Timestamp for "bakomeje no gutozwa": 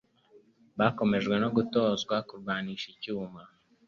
0.79-2.15